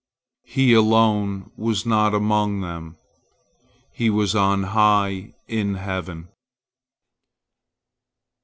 [0.47, 2.97] He alone was not among them;
[3.93, 6.29] he was on high in heaven.